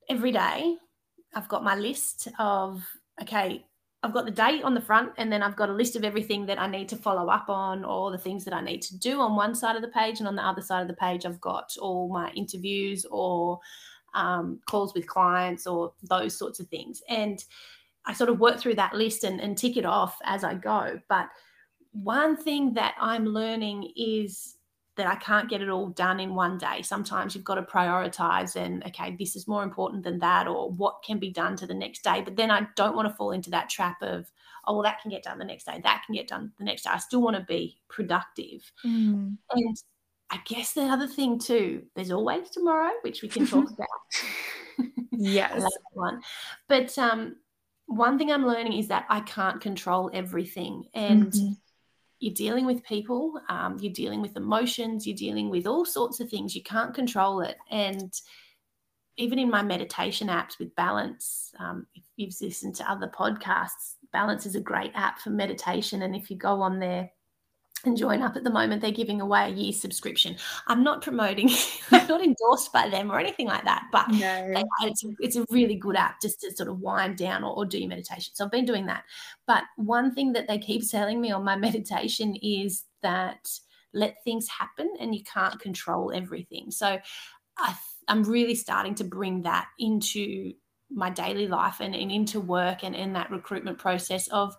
[0.09, 0.77] every day,
[1.35, 2.85] I've got my list of,
[3.21, 3.67] okay,
[4.03, 6.45] I've got the date on the front, and then I've got a list of everything
[6.47, 9.19] that I need to follow up on, or the things that I need to do
[9.19, 10.19] on one side of the page.
[10.19, 13.59] And on the other side of the page, I've got all my interviews or
[14.15, 17.03] um, calls with clients or those sorts of things.
[17.09, 17.43] And
[18.05, 21.01] I sort of work through that list and, and tick it off as I go.
[21.09, 21.31] But
[21.95, 24.57] one thing that I'm learning is
[24.97, 26.83] that I can't get it all done in one day.
[26.83, 31.03] Sometimes you've got to prioritize and, okay, this is more important than that, or what
[31.05, 32.23] can be done to the next day.
[32.23, 34.31] But then I don't want to fall into that trap of,
[34.67, 36.83] oh, well, that can get done the next day, that can get done the next
[36.83, 36.91] day.
[36.93, 38.71] I still want to be productive.
[38.85, 39.37] Mm.
[39.51, 39.77] And
[40.31, 43.69] I guess the other thing too, there's always tomorrow, which we can talk
[44.79, 44.89] about.
[45.13, 45.65] yes.
[45.93, 46.23] one.
[46.69, 47.37] But um,
[47.87, 50.85] one thing I'm learning is that I can't control everything.
[50.95, 51.53] And mm-hmm
[52.25, 56.31] you're dealing with people, um, you're dealing with emotions, you're dealing with all sorts of
[56.31, 56.57] things.
[56.57, 57.59] You can't control it.
[57.71, 58.11] And
[59.19, 64.47] even in my meditation apps with Balance, um, if you've listened to other podcasts, Balance
[64.47, 66.01] is a great app for meditation.
[66.01, 67.11] And if you go on there,
[67.87, 71.51] and join up at the moment they're giving away a year subscription i'm not promoting
[71.91, 74.19] i'm not endorsed by them or anything like that but no.
[74.55, 77.65] they, it's, it's a really good app just to sort of wind down or, or
[77.65, 79.05] do your meditation so i've been doing that
[79.47, 83.49] but one thing that they keep telling me on my meditation is that
[83.93, 86.99] let things happen and you can't control everything so
[87.59, 87.75] I,
[88.09, 90.53] i'm really starting to bring that into
[90.91, 94.57] my daily life and, and into work and in that recruitment process of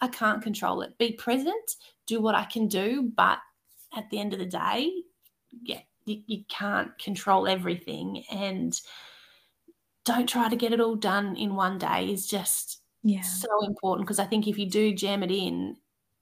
[0.00, 0.96] I can't control it.
[0.98, 1.76] Be present,
[2.08, 3.38] do what I can do, but
[3.96, 4.90] at the end of the day,
[5.62, 8.24] yeah, you, you can't control everything.
[8.32, 8.78] And
[10.04, 13.20] don't try to get it all done in one day is just yeah.
[13.20, 15.76] so important because I think if you do jam it in,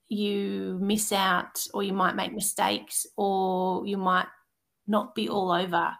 [0.08, 4.26] you miss out or you might make mistakes or you might
[4.86, 5.92] not be all over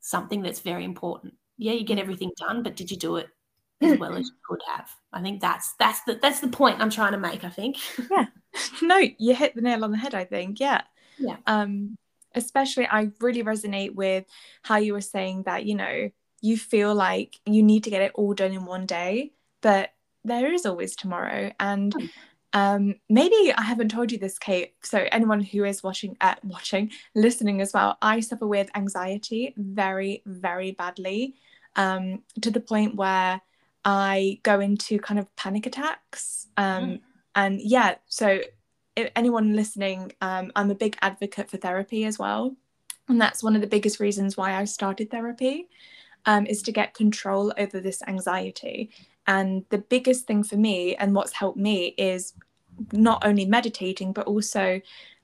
[0.00, 1.34] something that's very important.
[1.56, 3.28] Yeah, you get everything done, but did you do it
[3.80, 4.90] as well as you could have.
[5.12, 7.44] I think that's that's the that's the point I'm trying to make.
[7.44, 7.78] I think.
[8.10, 8.26] yeah.
[8.82, 10.14] No, you hit the nail on the head.
[10.14, 10.60] I think.
[10.60, 10.82] Yeah.
[11.18, 11.36] Yeah.
[11.46, 11.96] Um,
[12.34, 14.24] especially, I really resonate with
[14.62, 16.10] how you were saying that you know
[16.40, 19.90] you feel like you need to get it all done in one day, but
[20.24, 21.92] there is always tomorrow, and.
[21.92, 22.06] Hmm.
[22.52, 24.74] Um, maybe I haven't told you this, Kate.
[24.82, 30.24] So anyone who is watching, uh, watching, listening as well, I suffer with anxiety very,
[30.26, 31.36] very badly,
[31.76, 33.40] um, to the point where
[33.84, 36.48] I go into kind of panic attacks.
[36.56, 37.00] Um, mm.
[37.34, 38.40] And yeah, so
[38.96, 42.54] anyone listening, um, I'm a big advocate for therapy as well.
[43.08, 45.68] And that's one of the biggest reasons why I started therapy,
[46.26, 48.90] um, is to get control over this anxiety.
[49.26, 52.34] And the biggest thing for me and what's helped me is
[52.92, 54.80] not only meditating, but also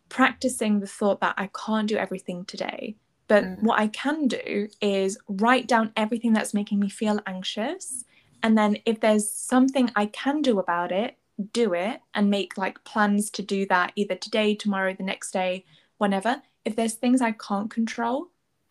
[0.09, 2.97] practicing the thought that I can't do everything today.
[3.29, 3.63] But mm.
[3.63, 8.05] what I can do is write down everything that's making me feel anxious
[8.47, 11.17] and then if there's something I can do about it,
[11.53, 15.65] do it and make like plans to do that either today, tomorrow, the next day,
[15.99, 16.41] whenever.
[16.65, 18.29] If there's things I can't control,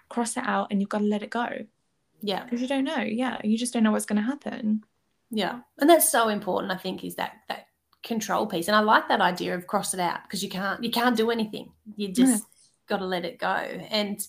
[0.09, 1.47] cross it out and you've got to let it go.
[2.21, 2.43] Yeah.
[2.43, 3.01] Because you don't know.
[3.01, 3.39] Yeah.
[3.43, 4.83] You just don't know what's going to happen.
[5.31, 5.59] Yeah.
[5.79, 7.67] And that's so important, I think, is that that
[8.03, 8.67] control piece.
[8.67, 11.31] And I like that idea of cross it out because you can't you can't do
[11.31, 11.71] anything.
[11.95, 12.87] You just yeah.
[12.87, 13.47] got to let it go.
[13.47, 14.25] And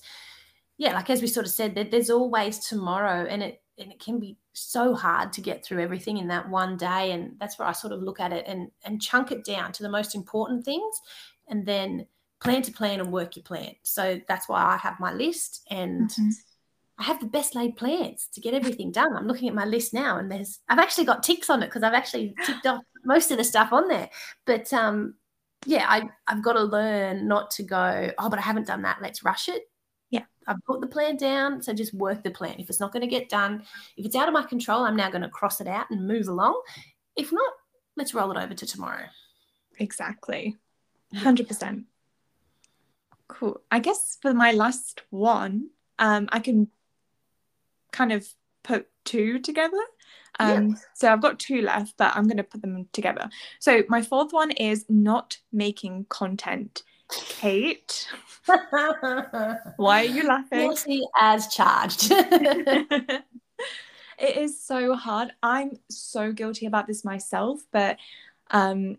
[0.78, 4.00] yeah, like as we sort of said, that there's always tomorrow and it and it
[4.00, 7.68] can be so hard to get through everything in that one day and that's where
[7.68, 10.64] i sort of look at it and and chunk it down to the most important
[10.64, 11.00] things
[11.48, 12.06] and then
[12.40, 13.74] plan to plan and work your plan.
[13.82, 16.28] So that's why i have my list and mm-hmm.
[16.98, 19.16] i have the best laid plans to get everything done.
[19.16, 21.82] I'm looking at my list now and there's i've actually got ticks on it because
[21.82, 24.10] i've actually ticked off most of the stuff on there.
[24.44, 25.14] But um
[25.64, 28.98] yeah I, i've got to learn not to go oh but i haven't done that.
[29.00, 29.62] Let's rush it
[30.46, 32.56] I've put the plan down, so just work the plan.
[32.58, 33.64] If it's not going to get done,
[33.96, 36.28] if it's out of my control, I'm now going to cross it out and move
[36.28, 36.60] along.
[37.16, 37.52] If not,
[37.96, 39.06] let's roll it over to tomorrow.
[39.78, 40.56] Exactly.
[41.14, 41.84] 100%.
[43.28, 43.60] Cool.
[43.70, 46.68] I guess for my last one, um, I can
[47.92, 48.26] kind of
[48.62, 49.80] put two together.
[50.38, 50.74] Um, yeah.
[50.94, 53.28] So I've got two left, but I'm going to put them together.
[53.58, 56.82] So my fourth one is not making content.
[57.10, 58.08] Kate,
[59.76, 60.58] why are you laughing?
[60.58, 62.08] Guilty as charged.
[62.10, 63.24] it
[64.18, 65.32] is so hard.
[65.42, 67.98] I'm so guilty about this myself, but
[68.50, 68.98] um,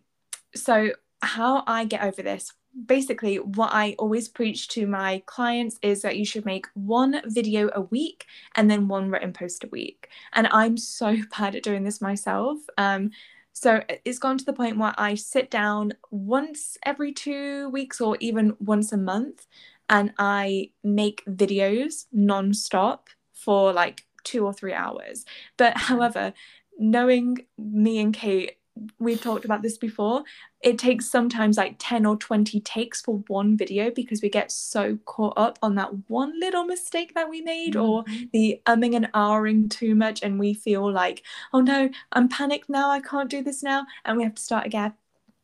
[0.56, 0.92] so
[1.22, 2.54] how I get over this
[2.86, 7.70] basically what I always preach to my clients is that you should make one video
[7.74, 10.10] a week and then one written post a week.
[10.34, 12.60] And I'm so bad at doing this myself.
[12.78, 13.12] Um,
[13.60, 18.16] so it's gone to the point where I sit down once every two weeks or
[18.20, 19.48] even once a month
[19.90, 25.26] and I make videos non-stop for like two or three hours.
[25.58, 25.80] But mm-hmm.
[25.80, 26.34] however,
[26.78, 28.57] knowing me and Kate,
[29.00, 30.24] we've talked about this before
[30.62, 34.98] it takes sometimes like 10 or 20 takes for one video because we get so
[35.06, 37.90] caught up on that one little mistake that we made mm-hmm.
[37.90, 42.70] or the umming and ahhing too much and we feel like oh no i'm panicked
[42.70, 44.94] now i can't do this now and we have to start again.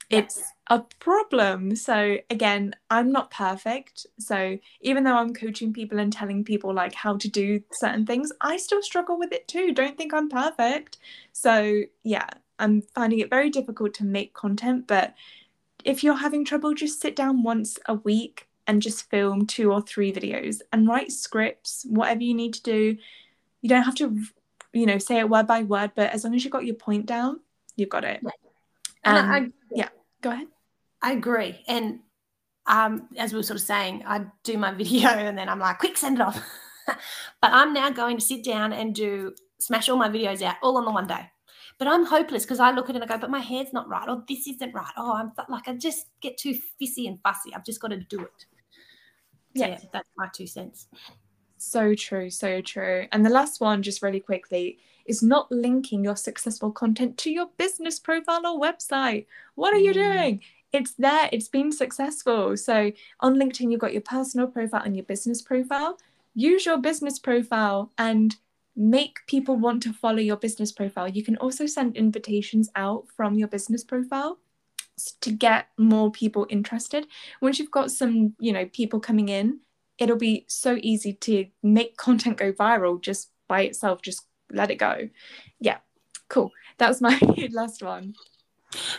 [0.09, 1.75] It's a problem.
[1.75, 4.05] So again i'm not perfect.
[4.19, 8.31] So even though i'm coaching people and telling people like how to do certain things
[8.41, 9.73] i still struggle with it too.
[9.73, 10.97] Don't think i'm perfect.
[11.31, 12.29] So yeah
[12.63, 15.13] I'm finding it very difficult to make content, but
[15.83, 19.81] if you're having trouble, just sit down once a week and just film two or
[19.81, 22.97] three videos and write scripts, whatever you need to do.
[23.61, 24.17] You don't have to,
[24.71, 27.05] you know, say it word by word, but as long as you've got your point
[27.05, 27.41] down,
[27.75, 28.21] you've got it.
[29.03, 29.89] And um, I, yeah,
[30.21, 30.47] go ahead.
[31.01, 31.59] I agree.
[31.67, 31.99] And
[32.65, 35.79] um, as we were sort of saying, I do my video and then I'm like,
[35.79, 36.41] quick, send it off.
[36.87, 36.97] but
[37.41, 40.85] I'm now going to sit down and do smash all my videos out all on
[40.85, 41.29] the one day
[41.77, 43.87] but I'm hopeless because I look at it and I go, but my hair's not
[43.89, 44.91] right, or this isn't right.
[44.97, 47.53] Oh, I'm like, I just get too fissy and fussy.
[47.53, 48.45] I've just got to do it.
[49.55, 50.87] So, yeah, that's my two cents.
[51.57, 53.07] So true, so true.
[53.11, 57.49] And the last one, just really quickly, is not linking your successful content to your
[57.57, 59.27] business profile or website.
[59.55, 59.93] What are you mm.
[59.93, 60.41] doing?
[60.71, 62.57] It's there, it's been successful.
[62.57, 65.97] So on LinkedIn, you've got your personal profile and your business profile.
[66.33, 68.35] Use your business profile and
[68.75, 71.07] make people want to follow your business profile.
[71.07, 74.39] You can also send invitations out from your business profile
[75.21, 77.07] to get more people interested.
[77.41, 79.59] Once you've got some, you know, people coming in,
[79.97, 84.01] it'll be so easy to make content go viral just by itself.
[84.01, 85.09] Just let it go.
[85.59, 85.77] Yeah,
[86.29, 86.51] cool.
[86.77, 87.19] That was my
[87.51, 88.15] last one.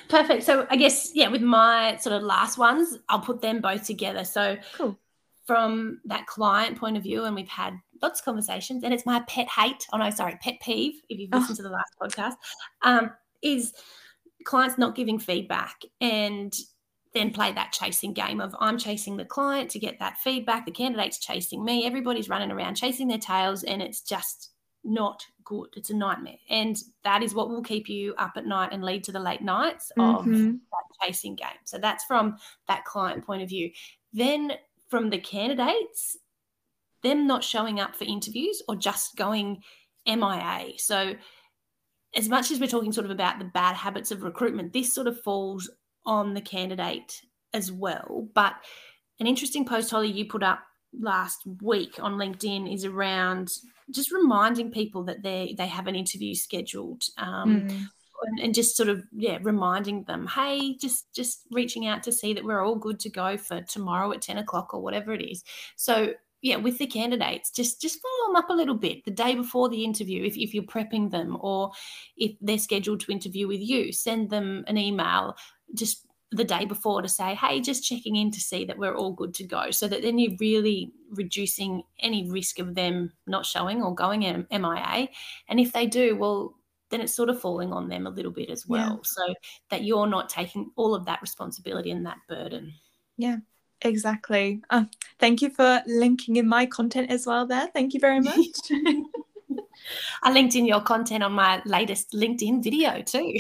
[0.08, 0.44] Perfect.
[0.44, 4.24] So I guess yeah, with my sort of last ones, I'll put them both together.
[4.24, 4.98] So cool.
[5.46, 9.20] From that client point of view, and we've had lots of conversations, and it's my
[9.20, 9.87] pet hate.
[9.92, 10.94] Oh no, sorry, pet peeve.
[11.09, 11.62] If you've listened oh.
[11.62, 12.35] to the last podcast,
[12.83, 13.11] um,
[13.42, 13.72] is
[14.44, 16.54] clients not giving feedback and
[17.14, 20.72] then play that chasing game of I'm chasing the client to get that feedback, the
[20.72, 24.50] candidate's chasing me, everybody's running around chasing their tails, and it's just
[24.83, 25.68] not good.
[25.76, 26.38] It's a nightmare.
[26.50, 29.42] And that is what will keep you up at night and lead to the late
[29.42, 30.50] nights of mm-hmm.
[30.50, 31.48] that chasing game.
[31.64, 32.37] So that's from
[32.68, 33.70] that client point of view.
[34.12, 34.52] Then
[34.88, 36.16] from the candidates,
[37.04, 39.62] them not showing up for interviews or just going
[40.06, 40.72] MIA.
[40.78, 41.14] So
[42.16, 45.06] as much as we're talking sort of about the bad habits of recruitment, this sort
[45.06, 45.70] of falls
[46.06, 47.20] on the candidate
[47.52, 48.28] as well.
[48.34, 48.54] But
[49.20, 50.60] an interesting post, Holly, you put up
[51.00, 53.50] last week on LinkedIn is around
[53.90, 57.04] just reminding people that they they have an interview scheduled.
[57.18, 57.86] Um, mm.
[58.22, 62.32] and, and, just sort of yeah reminding them hey just just reaching out to see
[62.32, 65.42] that we're all good to go for tomorrow at 10 o'clock or whatever it is
[65.76, 66.14] so
[66.44, 69.68] yeah with the candidates just just follow them up a little bit the day before
[69.68, 71.72] the interview if, if you're prepping them or
[72.16, 75.35] if they're scheduled to interview with you send them an email
[75.74, 79.12] just the day before to say hey just checking in to see that we're all
[79.12, 83.83] good to go so that then you're really reducing any risk of them not showing
[83.83, 85.09] or going mia
[85.48, 86.54] and if they do well
[86.90, 89.02] then it's sort of falling on them a little bit as well yeah.
[89.02, 89.35] so
[89.70, 92.72] that you're not taking all of that responsibility and that burden
[93.16, 93.37] yeah
[93.85, 94.62] Exactly.
[94.70, 94.85] Uh,
[95.18, 97.68] thank you for linking in my content as well there.
[97.68, 98.57] Thank you very much.
[100.23, 103.37] I linked in your content on my latest LinkedIn video too.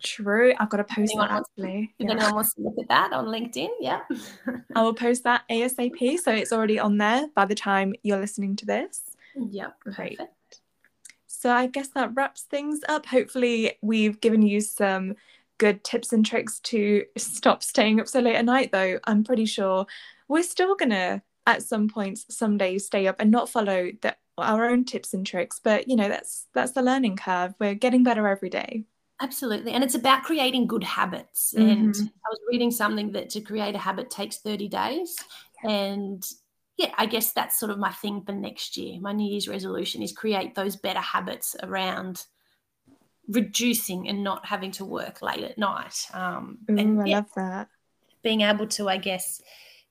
[0.00, 0.54] True.
[0.58, 1.92] I've got to post that actually.
[1.98, 2.12] If yeah.
[2.12, 4.00] anyone wants to look at that on LinkedIn, yeah.
[4.76, 6.18] I will post that ASAP.
[6.20, 9.02] So it's already on there by the time you're listening to this.
[9.34, 9.80] Yep.
[9.80, 10.18] Great.
[10.18, 10.60] Perfect.
[11.26, 13.06] So I guess that wraps things up.
[13.06, 15.16] Hopefully, we've given you some
[15.58, 19.46] good tips and tricks to stop staying up so late at night, though, I'm pretty
[19.46, 19.86] sure
[20.28, 24.66] we're still gonna at some points some days stay up and not follow the, our
[24.66, 25.60] own tips and tricks.
[25.62, 27.54] But you know, that's that's the learning curve.
[27.58, 28.84] We're getting better every day.
[29.20, 29.72] Absolutely.
[29.72, 31.52] And it's about creating good habits.
[31.56, 31.68] Mm-hmm.
[31.68, 35.16] And I was reading something that to create a habit takes 30 days.
[35.64, 36.24] And
[36.76, 39.00] yeah, I guess that's sort of my thing for next year.
[39.00, 42.24] My New Year's resolution is create those better habits around
[43.28, 46.06] reducing and not having to work late at night.
[46.12, 47.68] Um, Ooh, and I yeah, love that.
[48.22, 49.40] Being able to, I guess,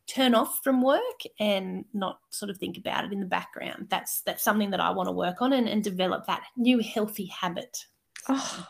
[0.07, 3.87] turn off from work and not sort of think about it in the background.
[3.89, 7.25] That's that's something that I want to work on and, and develop that new healthy
[7.27, 7.85] habit.
[8.27, 8.67] Oh,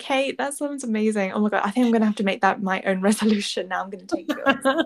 [0.00, 1.32] Kate, that sounds amazing.
[1.32, 3.84] Oh my god, I think I'm gonna have to make that my own resolution now.
[3.84, 4.28] I'm gonna take
[4.64, 4.84] yours.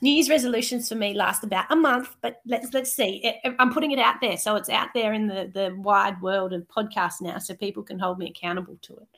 [0.00, 3.34] New Year's resolutions for me last about a month, but let's let's see.
[3.58, 6.62] I'm putting it out there, so it's out there in the the wide world of
[6.68, 9.08] podcasts now, so people can hold me accountable to it.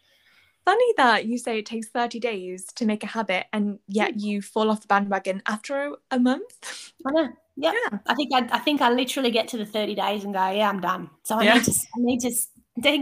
[0.64, 4.40] Funny that you say it takes 30 days to make a habit, and yet you
[4.40, 6.92] fall off the bandwagon after a month.
[7.05, 7.29] I know.
[7.57, 7.75] Yep.
[7.75, 10.51] Yeah, I think I, I think I literally get to the 30 days and go,
[10.51, 11.11] yeah, I'm done.
[11.23, 11.55] So I yeah.
[11.55, 12.33] need to I need to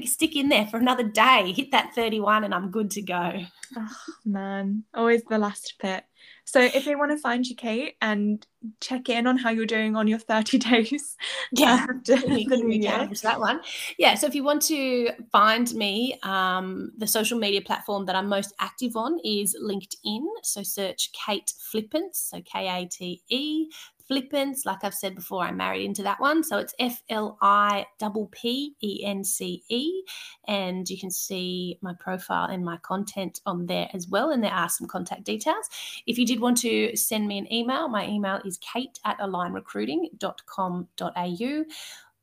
[0.07, 3.43] stick in there for another day, hit that 31, and I'm good to go.
[3.77, 6.05] Oh, man, always the last bit.
[6.45, 8.47] So, if they want to find you, Kate, and
[8.81, 11.17] check in on how you're doing on your 30 days,
[11.53, 11.87] yeah,
[13.23, 13.61] that one.
[13.99, 18.29] Yeah, so if you want to find me, um, the social media platform that I'm
[18.29, 20.25] most active on is LinkedIn.
[20.43, 23.69] So, search Kate Flippence, so K A T E
[24.13, 24.67] Flippence.
[24.67, 26.45] Like I've said before, I'm married into that one.
[26.45, 30.03] So it's F L I P P E N C E.
[30.47, 34.33] And you can see my profile and my content on there as well.
[34.33, 35.67] And there are some contact details.
[36.07, 41.65] If you did want to send me an email, my email is kate at alignrecruiting.com.au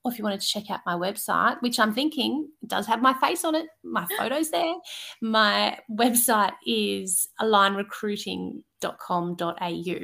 [0.04, 3.14] or if you wanted to check out my website, which I'm thinking does have my
[3.16, 4.76] face on it, my photos there.
[5.22, 10.00] My website is alignrecruiting.com.au.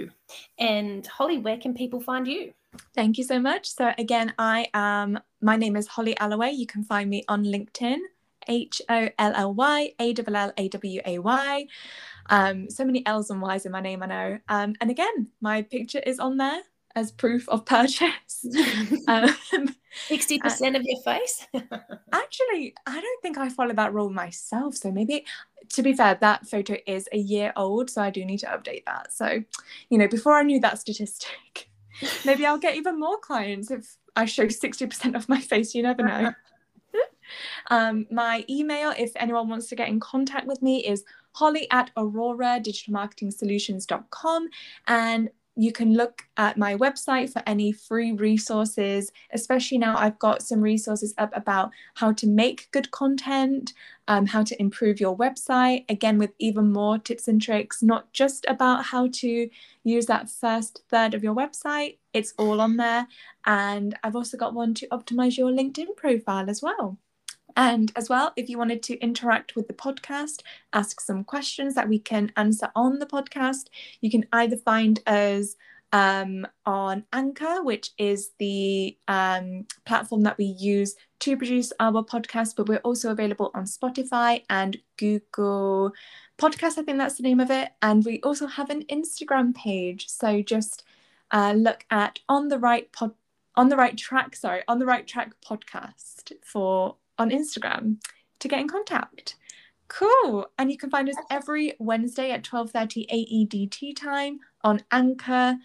[0.59, 2.53] And Holly, where can people find you?
[2.93, 3.69] Thank you so much.
[3.69, 6.57] So again, I am my name is Holly Allaway.
[6.57, 7.99] You can find me on LinkedIn,
[8.47, 11.67] H O L L Y A L L A W A Y.
[12.29, 14.39] Um, so many L's and Y's in my name, I know.
[14.49, 16.63] Um, and again, my picture is on there
[16.95, 18.45] as proof of purchase.
[19.07, 19.35] um,
[20.09, 21.47] 60% uh, of your face?
[22.11, 24.75] actually, I don't think I follow that rule myself.
[24.75, 25.25] So maybe,
[25.69, 27.89] to be fair, that photo is a year old.
[27.89, 29.13] So I do need to update that.
[29.13, 29.43] So,
[29.89, 31.69] you know, before I knew that statistic,
[32.25, 35.75] maybe I'll get even more clients if I show 60% of my face.
[35.75, 36.33] You never know.
[37.69, 41.91] um, my email, if anyone wants to get in contact with me, is holly at
[41.97, 44.47] aurora digital marketing solutions.com.
[44.87, 50.41] And you can look at my website for any free resources, especially now I've got
[50.41, 53.73] some resources up about how to make good content,
[54.07, 58.45] um, how to improve your website, again, with even more tips and tricks, not just
[58.49, 59.49] about how to
[59.83, 63.07] use that first third of your website, it's all on there.
[63.45, 66.97] And I've also got one to optimize your LinkedIn profile as well.
[67.55, 70.41] And as well, if you wanted to interact with the podcast,
[70.73, 73.67] ask some questions that we can answer on the podcast,
[74.01, 75.55] you can either find us
[75.93, 82.55] um, on Anchor, which is the um, platform that we use to produce our podcast,
[82.57, 85.93] but we're also available on Spotify and Google
[86.37, 86.77] Podcast.
[86.77, 87.69] I think that's the name of it.
[87.81, 90.09] And we also have an Instagram page.
[90.09, 90.83] So just
[91.31, 93.13] uh, look at on the right pod
[93.57, 97.97] on the right track sorry on the right track podcast for on Instagram
[98.39, 99.35] to get in contact.
[99.87, 100.47] Cool.
[100.57, 105.57] And you can find us every Wednesday at 12:30 AEDT time on Anchor,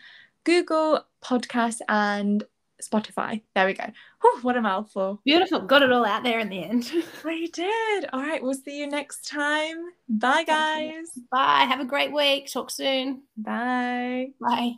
[0.44, 2.44] Google Podcasts and
[2.82, 3.42] Spotify.
[3.54, 3.84] There we go.
[4.22, 5.20] Whew, what a mouthful.
[5.24, 5.60] Beautiful.
[5.60, 6.90] Got it all out there in the end.
[7.24, 8.06] I did.
[8.12, 8.42] All right.
[8.42, 9.76] We'll see you next time.
[10.08, 11.10] Bye, guys.
[11.30, 11.66] Bye.
[11.68, 12.50] Have a great week.
[12.50, 13.22] Talk soon.
[13.36, 14.28] Bye.
[14.40, 14.74] Bye.